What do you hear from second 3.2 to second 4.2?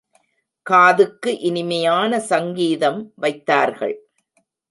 வைத்தார்கள்.